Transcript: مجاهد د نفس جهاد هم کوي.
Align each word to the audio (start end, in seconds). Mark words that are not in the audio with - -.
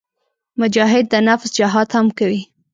مجاهد 0.61 1.05
د 1.09 1.13
نفس 1.27 1.49
جهاد 1.57 1.87
هم 1.95 2.07
کوي. 2.19 2.41